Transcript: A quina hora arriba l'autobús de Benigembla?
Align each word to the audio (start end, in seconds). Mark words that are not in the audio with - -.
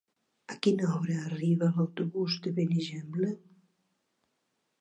A 0.53 0.55
quina 0.67 0.87
hora 0.93 1.17
arriba 1.25 1.69
l'autobús 1.75 2.39
de 2.47 2.55
Benigembla? 2.61 3.31